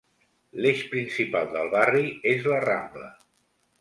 L'eix 0.65 0.79
principal 0.93 1.53
del 1.57 1.69
barri 1.75 2.09
és 2.33 2.51
la 2.53 2.59
Rambla. 2.67 3.13